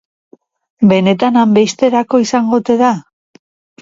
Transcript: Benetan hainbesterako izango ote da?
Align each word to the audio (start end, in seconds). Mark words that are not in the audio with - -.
Benetan 0.93 1.37
hainbesterako 1.41 2.23
izango 2.25 2.61
ote 2.63 2.79
da? 2.85 2.91